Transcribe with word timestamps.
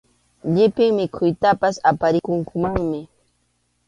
Llipin 0.53 0.89
mikhuytapas 0.97 1.75
aparikunkumanmi. 1.89 3.01